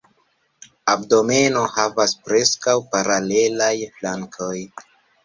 Abdomeno 0.93 1.61
havas 1.73 2.15
preskaŭ 2.29 2.75
paralelaj 2.95 3.69
flankoj. 3.99 4.57